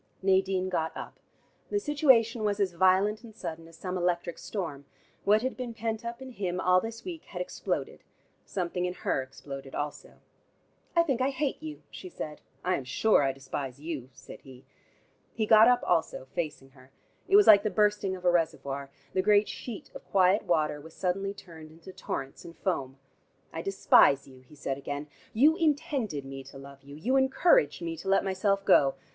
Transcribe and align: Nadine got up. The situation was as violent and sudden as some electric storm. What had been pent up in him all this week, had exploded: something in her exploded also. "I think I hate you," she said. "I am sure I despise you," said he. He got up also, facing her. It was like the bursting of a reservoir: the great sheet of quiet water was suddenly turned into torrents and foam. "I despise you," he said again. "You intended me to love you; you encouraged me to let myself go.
Nadine 0.23 0.67
got 0.67 0.97
up. 0.97 1.19
The 1.69 1.79
situation 1.79 2.43
was 2.43 2.59
as 2.59 2.73
violent 2.73 3.21
and 3.23 3.35
sudden 3.35 3.67
as 3.67 3.77
some 3.77 3.99
electric 3.99 4.39
storm. 4.39 4.85
What 5.25 5.43
had 5.43 5.55
been 5.55 5.75
pent 5.75 6.03
up 6.03 6.23
in 6.23 6.31
him 6.31 6.59
all 6.59 6.81
this 6.81 7.05
week, 7.05 7.25
had 7.25 7.39
exploded: 7.39 8.03
something 8.43 8.85
in 8.85 8.95
her 8.95 9.21
exploded 9.21 9.75
also. 9.75 10.15
"I 10.95 11.03
think 11.03 11.21
I 11.21 11.29
hate 11.29 11.61
you," 11.61 11.83
she 11.91 12.09
said. 12.09 12.41
"I 12.65 12.77
am 12.77 12.83
sure 12.83 13.21
I 13.21 13.31
despise 13.31 13.79
you," 13.79 14.09
said 14.11 14.41
he. 14.41 14.65
He 15.35 15.45
got 15.45 15.67
up 15.67 15.83
also, 15.83 16.25
facing 16.33 16.71
her. 16.71 16.89
It 17.27 17.35
was 17.35 17.45
like 17.45 17.61
the 17.61 17.69
bursting 17.69 18.15
of 18.15 18.25
a 18.25 18.31
reservoir: 18.31 18.89
the 19.13 19.21
great 19.21 19.47
sheet 19.47 19.91
of 19.93 20.09
quiet 20.09 20.45
water 20.45 20.81
was 20.81 20.95
suddenly 20.95 21.35
turned 21.35 21.69
into 21.69 21.93
torrents 21.93 22.43
and 22.43 22.57
foam. 22.57 22.97
"I 23.53 23.61
despise 23.61 24.27
you," 24.27 24.39
he 24.49 24.55
said 24.55 24.79
again. 24.79 25.09
"You 25.31 25.57
intended 25.57 26.25
me 26.25 26.43
to 26.45 26.57
love 26.57 26.81
you; 26.81 26.95
you 26.95 27.17
encouraged 27.17 27.83
me 27.83 27.95
to 27.97 28.07
let 28.09 28.23
myself 28.23 28.65
go. 28.65 28.95